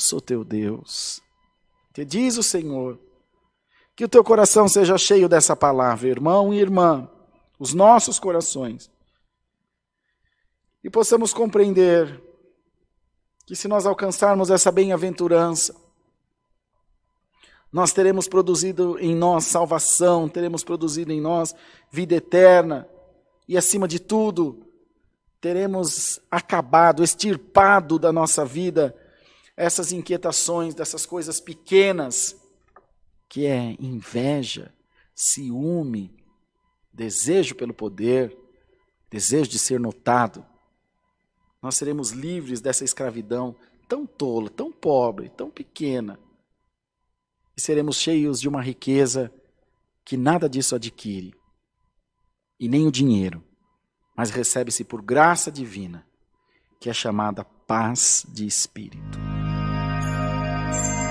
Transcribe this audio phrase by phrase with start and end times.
[0.00, 1.20] sou teu Deus.
[1.92, 2.98] Te diz o Senhor.
[3.94, 7.08] Que o teu coração seja cheio dessa palavra, irmão e irmã,
[7.58, 8.90] os nossos corações.
[10.84, 12.22] E possamos compreender
[13.46, 15.74] que se nós alcançarmos essa bem-aventurança,
[17.72, 21.54] nós teremos produzido em nós salvação, teremos produzido em nós
[21.90, 22.86] vida eterna,
[23.48, 24.66] e acima de tudo,
[25.40, 28.94] teremos acabado, extirpado da nossa vida
[29.56, 32.36] essas inquietações, dessas coisas pequenas,
[33.28, 34.72] que é inveja,
[35.14, 36.14] ciúme,
[36.92, 38.36] desejo pelo poder,
[39.10, 40.44] desejo de ser notado.
[41.62, 43.56] Nós seremos livres dessa escravidão
[43.88, 46.18] tão tola, tão pobre, tão pequena.
[47.56, 49.32] E seremos cheios de uma riqueza
[50.04, 51.34] que nada disso adquire,
[52.60, 53.42] e nem o dinheiro,
[54.16, 56.06] mas recebe-se por graça divina,
[56.78, 59.35] que é chamada paz de espírito.
[60.66, 61.05] Bye.